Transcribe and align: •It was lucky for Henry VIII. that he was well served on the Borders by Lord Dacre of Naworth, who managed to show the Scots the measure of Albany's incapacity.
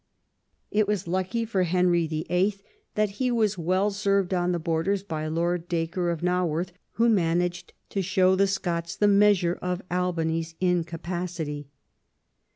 •It 0.71 0.87
was 0.87 1.07
lucky 1.07 1.45
for 1.45 1.61
Henry 1.61 2.07
VIII. 2.07 2.55
that 2.95 3.09
he 3.21 3.29
was 3.29 3.59
well 3.59 3.91
served 3.91 4.33
on 4.33 4.51
the 4.51 4.57
Borders 4.57 5.03
by 5.03 5.27
Lord 5.27 5.67
Dacre 5.67 6.09
of 6.09 6.23
Naworth, 6.23 6.71
who 6.93 7.07
managed 7.07 7.73
to 7.91 8.01
show 8.01 8.33
the 8.35 8.47
Scots 8.47 8.95
the 8.95 9.07
measure 9.07 9.59
of 9.61 9.83
Albany's 9.91 10.55
incapacity. 10.59 11.69